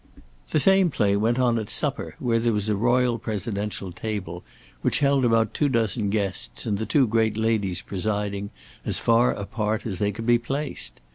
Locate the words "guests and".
6.09-6.79